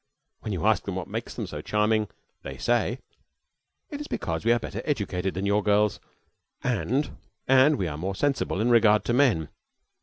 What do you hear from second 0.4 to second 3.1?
you ask them what makes them so charming, they say: